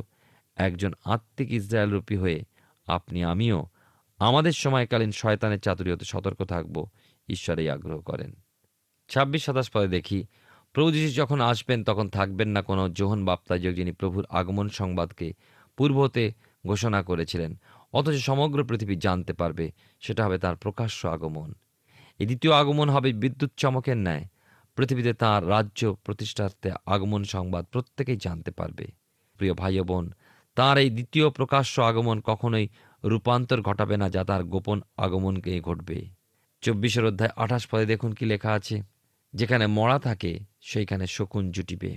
[0.57, 2.43] একজন আত্মিক ইসরায়েল রূপী হয়ে
[2.87, 3.67] আপনি, আমিও
[4.19, 6.87] আমাদের সময়কালীন শয়তানের চাতুরিয়তে সতর্ক থাকব,
[7.29, 8.42] ঈশ্বরেই আগ্রহ করেন।
[9.13, 10.27] ছাব্বিশ সাতাশ পদে দেখি,
[10.73, 15.33] প্রভু যীশু যখন আসবেন তখন থাকবেন না কোনো যোহন বাপ্তাযক যিনি প্রভুর আগমন সংবাদকে
[15.77, 16.33] পূর্বতে
[16.67, 17.57] ঘোষণা করেছিলেন,
[17.93, 21.55] অথচ সমগ্র পৃথিবী জানতে পারবে, সেটা হবে তার প্রকাশ্য আগমন।
[22.21, 24.25] এই দ্বিতীয় আগমন হবে বিদ্যুৎ চমকের ন্যায়,
[24.77, 28.87] পৃথিবীতে তাঁর রাজ্য প্রতিষ্ঠার্থে আগমন সংবাদ প্রত্যেকেই জানতে পারবে।
[29.39, 30.05] প্রিয় ভাই বোন,
[30.57, 32.69] তাঁর এই দ্বিতীয় প্রকাশ্য আগমন কখনোই
[33.05, 35.99] রূপান্তর ঘটাবে না যা তার গোপন আগমনকে ঘটবে।
[36.63, 38.92] চব্বিশের অধ্যায় আঠাশ পদে দেখুন কি লেখা আছে।
[39.35, 40.33] যেখানে মরা থাকে,
[40.71, 41.91] সেইখানে শকুন জুটিবে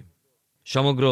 [0.68, 1.04] সমগ্র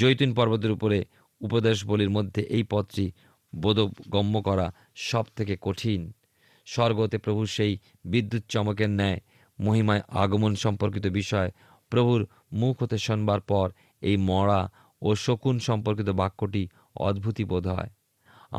[0.00, 0.98] জৈতুন পর্বতের উপরে
[1.40, 3.06] উপদেশ বলির মধ্যে এই পথটি
[3.52, 4.66] বোধগম্য করা
[5.08, 6.00] সব থেকে কঠিন।
[6.66, 7.72] স্বর্গতে প্রভু সেই
[8.04, 9.18] বিদ্যুৎ চমকের ন্যায়,
[9.58, 11.50] মহিমায় আগমন সম্পর্কিত বিষয়,
[11.92, 12.20] প্রভুর
[12.60, 13.66] মুখ হতে শোনবার পর
[14.02, 14.60] এই মরা
[15.02, 16.62] ও শকুন সম্পর্কিত বাক্যটি
[17.06, 17.90] অদ্ভুতই বোধ হয়।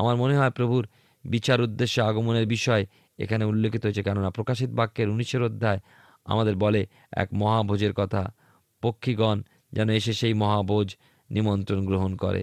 [0.00, 0.84] আমার মনে হয় প্রভুর
[1.24, 2.82] বিচার উদ্দেশ্যে আগমনের বিষয়
[3.18, 5.80] এখানে উল্লেখিত হয়েছে, কেননা প্রকাশিত বাক্যের উনিশের অধ্যায়
[6.32, 6.82] আমাদের বলে
[7.22, 8.22] এক মহাভোজের কথা।
[8.82, 9.38] পক্ষীগণ
[9.72, 10.88] যেন এসে সেই মহাভোজ
[11.30, 12.42] নিমন্ত্রণ গ্রহণ করে।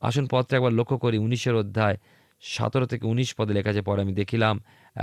[0.00, 1.96] আসুন পত্রে একবার লক্ষ্য করি, উনিশের অধ্যায়
[2.42, 4.54] সতেরো থেকে উনিশ পদে লেখা আছে, পরে আমি দেখিলাম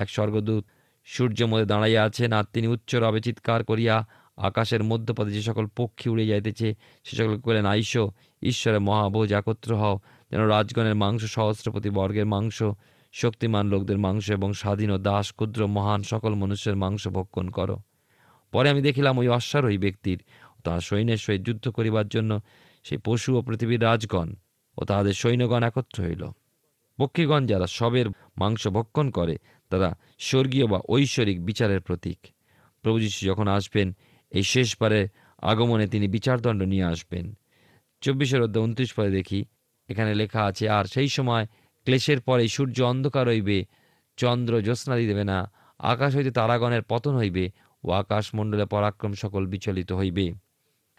[0.01, 0.63] এক স্বর্গদূত
[1.05, 3.95] সূর্য মধ্যে দাঁড়াইয়া আছেন আর তিনি উচ্চ রবে চিৎকার করিয়া
[4.37, 6.67] আকাশের মধ্যপদে যে সকল পক্ষী উড়ে যাইতেছে,
[7.05, 7.93] সে সকল করেন আইস,
[8.41, 9.95] ঈশ্বরের মহাভোজ একত্র হও।
[10.31, 12.57] যেন রাজগণের মাংস, সহস্রপতি বর্গের মাংস,
[13.13, 17.77] শক্তিমান লোকদের মাংস এবং স্বাধীন ও দাস, ক্ষুদ্র, মহান সকল মনুষ্যের মাংস ভক্ষণ করো।
[18.53, 20.19] পরে আমি দেখিলাম ওই অশ্বারোহী ব্যক্তির
[20.63, 22.31] তাহার সৈন্যের সহিত যুদ্ধ করিবার জন্য
[22.85, 24.29] সেই পশু ও পৃথিবীর রাজগণ
[24.77, 26.23] ও তাহাদের সৈন্যগণ একত্র হইল।
[26.99, 29.35] পক্ষীগণ যারা সবের মাংস ভক্ষণ করে,
[29.71, 29.89] তারা
[30.19, 32.19] স্বর্গীয় বা ঐশ্বরিক বিচারের প্রতীক।
[32.83, 33.87] প্রভু যখন আসবেন,
[34.31, 35.01] এই শেষবারে
[35.41, 37.25] আগমনে তিনি বিচারদণ্ড নিয়ে আসবেন।
[38.01, 39.39] চব্বিশের অধ্যায় উনত্রিশ পরে দেখি,
[39.89, 41.45] এখানে লেখা আছে, আর সেই সময়
[41.87, 43.57] ক্লেশের পরে সূর্য অন্ধকার হইবে,
[44.17, 45.37] চন্দ্র জ্যোৎস্না দিবে না,
[45.79, 47.51] আকাশ হইতে তারাগণের পতন হইবে
[47.83, 50.33] ও আকাশমণ্ডলে পরাক্রম সকল বিচলিত হইবে।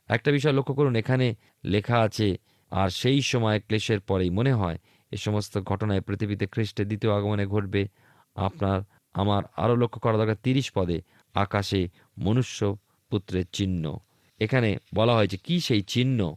[0.08, 2.38] একটা বিষয় লক্ষ্য করুন, এখানে লেখা আছে,
[2.70, 4.78] আর সেই সময় ক্লেশের পরেই। মনে হয়,
[5.10, 7.88] এ সমস্ত ঘটনায় পৃথিবীতে খ্রিস্টের দ্বিতীয় আগমনে ঘটবে।
[8.34, 8.80] আপনার,
[9.14, 11.02] আমার আরও লক্ষ্য করা দরকার, তিরিশ পদে,
[11.34, 12.76] আকাশে মনুষ্য
[13.10, 13.98] পুত্রের চিহ্ন।
[14.40, 16.34] এখানে বলা হয়েছে, কি সেই চিহ্ন?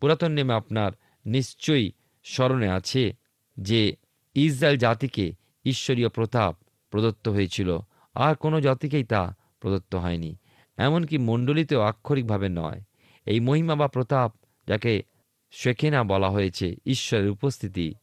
[0.00, 0.92] পুরাতন নেমে আপনার
[1.26, 1.92] নিশ্চয়ই
[2.24, 3.12] স্মরণে আছে
[3.60, 3.96] যে
[4.34, 5.32] ইসরায়েল জাতিকে
[5.64, 6.56] ঈশ্বরীয় প্রতাপ
[6.90, 7.78] প্রদত্ত হয়েছিল।
[8.14, 10.36] আর কোনো জাতিকেই তা প্রদত্ত হয়নি।
[10.76, 12.80] এমনকি মণ্ডলীতেও আক্ষরিকভাবে নয়।
[13.26, 14.34] এই মহিমা বা প্রতাপ,
[14.68, 15.02] যাকে
[15.50, 17.94] শেখেনা বলা হয়েছে, ঈশ্বরের উপস্থিতি,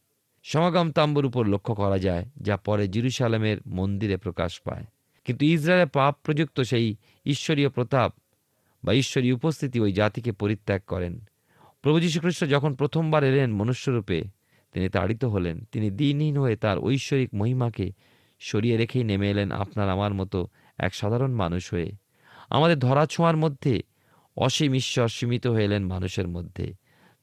[0.42, 4.84] সমাগম তাম্বুর উপর লক্ষ্য করা যায়, যা পরে জিরুসালামের মন্দিরে প্রকাশ পায়।
[5.24, 8.12] কিন্তু ইসরায়েলের পাপ প্রযুক্ত সেই ঈশ্বরীয় প্রতাপ
[8.84, 11.20] বা ঈশ্বরীয় উপস্থিতি ওই জাতিকে পরিত্যাগ করেন।
[11.82, 14.24] প্রভু যীশুখ্রিস্ট যখন প্রথমবার এলেন মনুষ্যরূপে,
[14.72, 17.92] তিনি তাড়িত হলেন। তিনি দিনহীন হয়ে তার ঐশ্বরিক মহিমাকে
[18.40, 21.92] সরিয়ে রেখেই নেমে এলেন, আপনার আমার মতো এক সাধারণ মানুষ হয়ে
[22.50, 23.82] আমাদের ধরা ছোঁয়ার মধ্যে
[24.36, 26.74] অসীম ঈশ্বর সীমিত হয়ে মানুষের মধ্যে।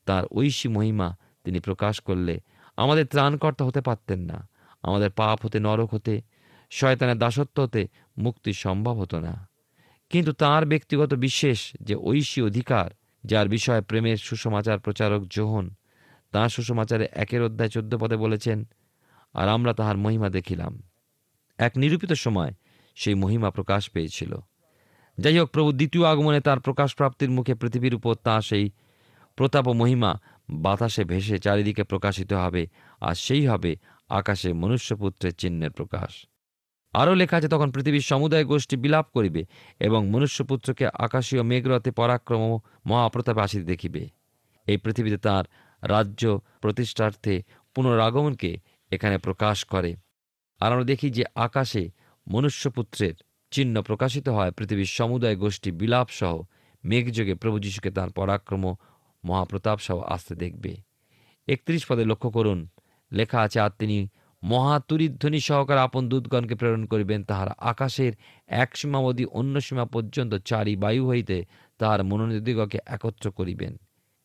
[0.06, 2.40] তার ঐশী মহিমা তিনি প্রকাশ করলে
[2.78, 4.50] আমাদের ত্রাণকর্তা হতে পারতেন না,
[4.84, 6.22] আমাদের পাপ হতে নরক হতে,
[6.72, 7.88] শয়তানের দাসত্ব হতে
[8.18, 9.50] মুক্তি সম্ভব হতো না।
[10.10, 12.92] কিন্তু তার ব্যক্তিগত বিশেষ যে ঐশী অধিকার,
[13.24, 15.70] যার বিষয়ে প্রেমের সুসমাচার প্রচারক যোহন
[16.32, 18.68] তাঁর সুসমাচারে একের অধ্যায় চোদ্দ পদে বলেছেন,
[19.34, 20.84] আর আমরা তাহার মহিমা দেখিলাম।
[21.58, 22.52] এক নিরূপিত সময়
[22.98, 24.32] সেই মহিমা প্রকাশ পেয়েছিল।
[25.18, 28.66] যাই হোক প্রভু দ্বিতীয় আগমনে তার প্রকাশ প্রাপ্তির মুখে পৃথিবীর উপর তা সেই
[29.38, 30.12] প্রতাপ ও মহিমা
[30.66, 32.64] বাতাসে ভেসে চারিদিকে প্রকাশিত হবে,
[33.02, 33.72] আর সেই হবে
[34.10, 36.12] আকাশে মনুষ্যপুত্রের চিহ্নের প্রকাশ।
[36.94, 39.42] আরও লেখা আছে, তখন পৃথিবীর সমুদায় গোষ্ঠী বিলাপ করিবে
[39.80, 42.44] এবং মনুষ্যপুত্রকে আকাশীয় মেঘরথে পরাক্রম
[42.86, 44.04] মহাপ্রতাপে আসিতে দেখিবে।
[44.68, 45.44] এই পৃথিবীতে তার
[45.84, 46.24] রাজ্য
[46.62, 47.36] প্রতিষ্ঠার্থে
[47.76, 48.52] পুনরাগমনকে
[48.92, 49.92] এখানে প্রকাশ করে।
[50.62, 51.84] আর আমরা দেখি যে আকাশে
[52.28, 53.14] মনুষ্যপুত্রের
[53.52, 56.42] চিহ্ন প্রকাশিত হয়। পৃথিবীর সমুদায় গোষ্ঠী বিলাপ সহ
[56.86, 58.76] মেঘযোগে প্রভু যীশুকে তাঁর পরাক্রম
[59.24, 60.76] মহাপ্রতাপ সহ আসতে দেখবে।
[61.48, 62.68] একত্রিশ পদে লক্ষ্য করুন,
[63.12, 64.08] লেখা আছে, আর তিনি
[64.44, 68.14] মহাতুরিধ্বনি সহকারে আপন দূতগণকে প্রেরণ করিবেন। তাহারা আকাশের
[68.48, 71.46] এক সীমাবধি অন্য সীমা পর্যন্ত চারি বায়ু হইতে
[71.78, 73.78] তাহার মনোনীতদিগকে একত্র করিবেন।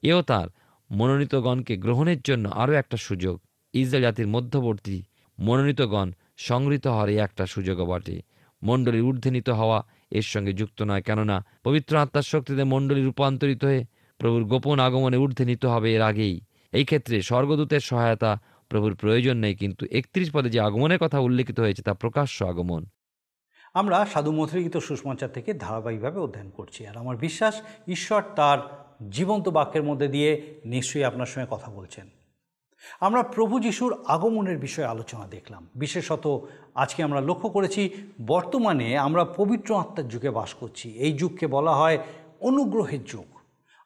[0.03, 0.49] এও তার
[0.91, 3.41] মনোনীতগণকে গ্রহণের জন্য আরও একটা সুযোগ।
[3.73, 5.03] ইসরায়েল জাতির মধ্যবর্তী
[5.39, 8.17] মনোনীতগণ সংগৃহীত হওয়ার এই একটা সুযোগও বটে
[8.63, 9.79] মণ্ডলীর ঊর্ধ্বে নিত হওয়া
[10.19, 13.83] এর সঙ্গে যুক্ত নয়, কেননা পবিত্র আত্মার শক্তিতে মণ্ডলী রূপান্তরিত হয়ে
[14.21, 16.37] প্রভুর গোপন আগমনে ঊর্ধ্বে নিতে হবে এর আগেই।
[16.73, 18.33] এই ক্ষেত্রে স্বর্গদূতের সহায়তা
[18.71, 22.83] প্রভুর প্রয়োজন নেই, কিন্তু একত্রিশ পদে যে আগমনের কথা উল্লেখিত হয়েছে তা প্রকাশ্য আগমন।
[23.75, 27.55] আমরা সাধু মথলিখিত সুষমাচার থেকে ধারাবাহিকভাবে অধ্যয়ন করছি, আর আমার বিশ্বাস
[27.97, 28.59] ঈশ্বর তার
[29.17, 30.31] জীবন্ত বাক্যের মধ্যে দিয়ে
[30.75, 32.07] নিশ্চয়ই আপনার সঙ্গে কথা বলছেন।
[33.01, 36.25] আমরা প্রভু যিশুর আগমনের বিষয়ে আলোচনা দেখলাম। বিশেষত
[36.75, 37.83] আজকে আমরা লক্ষ্য করেছি,
[38.27, 41.99] বর্তমানে আমরা পবিত্র আত্মার যুগে বাস করছি। এই যুগকে বলা হয়
[42.41, 43.29] অনুগ্রহের যুগ।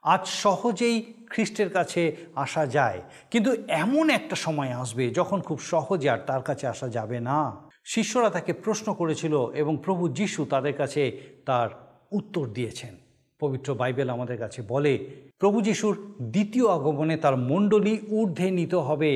[0.03, 0.97] আজ সহজেই
[1.31, 3.01] খ্রিস্টের কাছে আসা যায়,
[3.31, 7.39] কিন্তু এমন একটা সময় আসবে যখন খুব সহজে আর তার কাছে আসা যাবে না।
[7.85, 11.03] শিষ্যরা তাকে প্রশ্ন করেছিল এবং প্রভু যিশু তাদের কাছে
[11.47, 11.69] তার
[12.13, 13.02] উত্তর দিয়েছেন।
[13.43, 14.93] পবিত্র বাইবেল আমাদের কাছে বলে,
[15.39, 19.13] প্রভু যিশুর দ্বিতীয় আগমনে তার মণ্ডলী ঊর্ধ্বে নিতে হবে।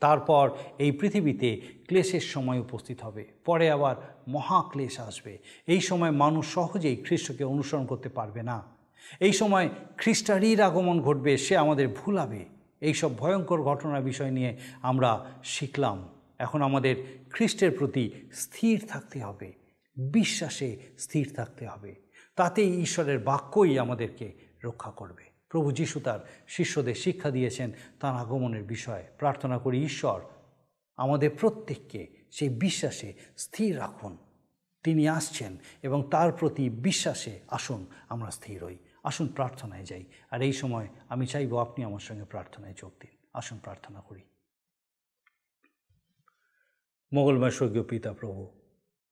[0.00, 3.96] তারপর এই পৃথিবীতে ক্লেশের সময় উপস্থিত হবে। পরে আবার
[4.28, 8.62] মহাক্লেশ আসবে। এই সময় মানুষ সহজেই খ্রিস্টকে অনুসরণ করতে পারবে না।
[9.20, 12.44] এই সময় খ্রিস্টারির আগমন ঘটবে, সে আমাদের ভুলাবে।
[12.80, 16.94] এইসব ভয়ঙ্কর ঘটনার বিষয় নিয়ে আমরা শিখলাম। এখন আমাদের
[17.30, 19.52] খ্রিস্টের প্রতি স্থির থাকতে হবে।
[19.96, 24.32] বিশ্বাসে স্থির থাকতে হবে। তাতেই ঈশ্বরের বাক্যই আমাদেরকে
[24.64, 30.20] রক্ষা করবে। প্রভু যিশু তার শিষ্যদের শিক্ষা দিয়েছেন, তার আগমনের বিষয়ে প্রার্থনা করি, ঈশ্বর,
[30.96, 34.18] আমাদের প্রত্যেককে সেই বিশ্বাসে স্থির রাখুন।
[34.84, 40.52] তিনি আসছেন এবং তার প্রতি বিশ্বাসে আসুন, আমরা স্থির হই। আসুন প্রার্থনায় যাই। আর এই
[40.52, 44.20] সময় আমি চাইব আপনি আমার সঙ্গে প্রার্থনায় যোগ দিন। আসুন প্রার্থনা করি।
[47.12, 48.59] মঙ্গলময় স্বর্গীয় পিতা প্রভু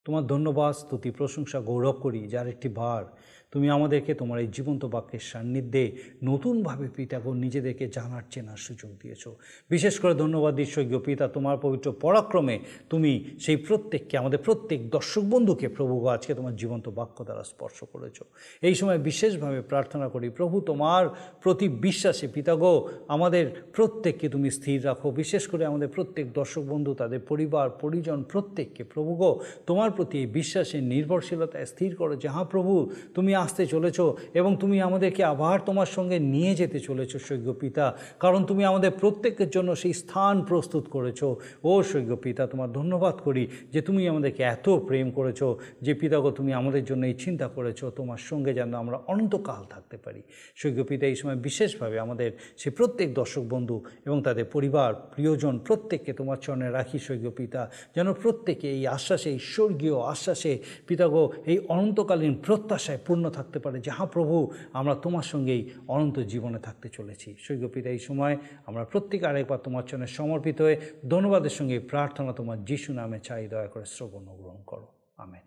[0.09, 3.03] তোমার ধন্যবাদ স্তুতি প্রশংসা গৌরব করি যার একটি বার
[3.53, 5.93] তুমি আমাদেরকে তোমার এই জীবন্ত বাক্যের সান্নিধ্যে
[6.25, 9.29] নতুনভাবে পিতাগো নিজেদেরকে জানার, চেনার সুযোগ দিয়েছ।
[9.71, 12.59] বিশেষ করে ধন্যবাদ ঈশ্বরীয় পিতা, তোমার পবিত্র পরাক্রমে
[12.91, 18.23] তুমি সেই প্রত্যেককে, আমাদের প্রত্যেক দর্শক বন্ধুকে প্রভু আজকে তোমার জীবন্ত বাক্য দ্বারা স্পর্শ করেছ।
[18.63, 21.09] এই সময় বিশেষভাবে প্রার্থনা করি, প্রভু তোমার
[21.43, 27.21] প্রতি বিশ্বাসে পিতাগো আমাদের প্রত্যেককে তুমি স্থির রাখো। বিশেষ করে আমাদের প্রত্যেক দর্শক বন্ধু, তাদের
[27.21, 32.91] পরিবার, পরিজন প্রত্যেককে প্রভু গো, তোমার প্রতি এই বিশ্বাসের নির্ভরশীলতায় স্থির করো যে হ্যাঁ প্রভু,
[33.15, 34.01] তুমি আসতে চলেছ
[34.35, 39.51] এবং তুমি আমাদেরকে আবার তোমার সঙ্গে নিয়ে যেতে চলেছ সৈক্য পিতা। কারণ তুমি আমাদের প্রত্যেকের
[39.51, 41.21] জন্য সেই স্থান প্রস্তুত করেছ।
[41.65, 45.41] ও সৈক্য পিতা, তোমার ধন্যবাদ করি যে তুমি আমাদেরকে এত প্রেম করেছ,
[45.83, 50.23] যে পিতাগো, তুমি আমাদের জন্য এই চিন্তা করেছ, তোমার সঙ্গে যেন আমরা অনন্তকাল থাকতে পারি।
[50.57, 56.13] সৈক্য পিতা, এই সময় বিশেষভাবে আমাদের সে প্রত্যেক দর্শক বন্ধু এবং তাদের পরিবার, প্রিয়জন, প্রত্যেককে
[56.13, 62.35] তোমার চরণে রাখি সৈক্য পিতা। যেন প্রত্যেকে এই আশ্বাসে, এই স্বর্গীয় আশ্বাসে, পিতাগো, এই অনন্তকালীন
[62.47, 67.91] প্রত্যাশায় পূর্ণ থাকতে পারে যাহা প্রভু, আমরা তোমার সঙ্গেই অনন্ত জীবনে থাকতে চলেছি। সৈক্য পিতা
[67.91, 68.37] এই সময়
[68.67, 73.67] আমরা প্রত্যেকে আরেকবার তোমার চরণে সমর্পিত হয়ে ধন্যবাদের সঙ্গে প্রার্থনা তোমার যিশু নামে চাই, দয়া
[73.67, 75.41] করে শ্রবণ গ্রহণ করো। আমেন।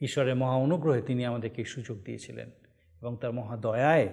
[0.00, 2.50] ঈশ্বরের মহা অনুগ্রহে তিনি আমাদেরকে সুযোগ দিয়েছিলেন
[3.02, 4.08] এবং তার মহা দয়ায়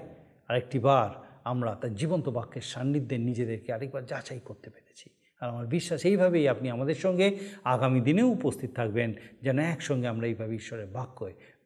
[0.48, 6.06] আরেকটি বার আমরা তার জীবন্ত বাক্যের সান্নিধ্যে নিজেদেরকে আরেকবার যাচাই করতে পেরেছি। আর আমার বিশ্বাস,
[6.06, 11.59] এইভাবেই আপনি আমাদের সঙ্গে আগামী দিনেও উপস্থিত থাকবেন, যেন একসঙ্গে আমরা এইভাবে ঈশ্বরের বাক্যে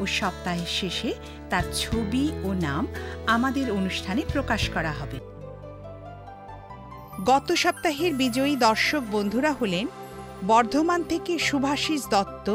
[0.00, 1.10] ও সপ্তাহের শেষে
[1.50, 2.86] তার ছবি ও নাম
[3.26, 5.18] আমাদের অনুষ্ঠানে প্রকাশ করা হবে।
[7.24, 9.86] গত সপ্তাহের বিজয়ী দর্শক বন্ধুরা হলেন
[10.46, 12.48] বর্ধমান থেকে সুভাষিস দত্ত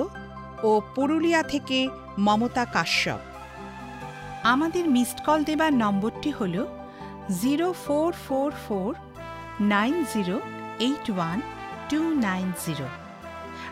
[0.64, 3.22] ও পুরুলিয়া থেকে মমতা কাশ্যপ।
[4.44, 6.66] আমাদের মিসড কল দেবার নম্বরটি হল
[7.42, 8.96] zero four four four
[9.62, 10.40] nine zero
[10.80, 11.42] eight one
[11.90, 13.01] two nine zero.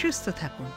[0.00, 0.70] সুস্থ থাকুন।